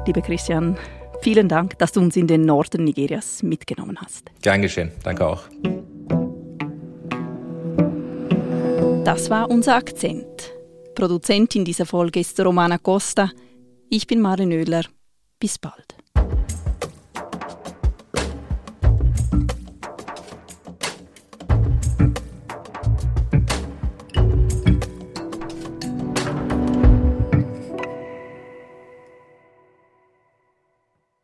Lieber 0.07 0.23
Christian, 0.23 0.77
vielen 1.21 1.49
Dank, 1.49 1.79
dass 1.79 1.93
du 1.93 2.01
uns 2.01 2.17
in 2.17 2.27
den 2.27 2.43
Norden 2.43 2.83
Nigerias 2.83 3.45
mitgenommen 3.45 3.97
hast. 4.03 4.31
Gern 4.43 4.63
geschehen, 4.63 4.91
danke 5.05 5.27
auch. 5.27 5.45
Das 9.05 9.31
war 9.31 9.51
unser 9.51 9.77
Akzent. 9.77 10.53
Produzentin 10.95 11.65
dieser 11.65 11.87
Folge 11.87 12.21
ist 12.21 12.41
Romana 12.41 12.79
Costa. 12.79 13.31
Ich 13.93 14.07
bin 14.07 14.21
Marin 14.21 14.53
Oehler. 14.53 14.85
Bis 15.41 15.59
bald. 15.59 16.00